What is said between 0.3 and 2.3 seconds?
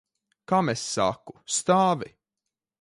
Kam es saku? Stāvi!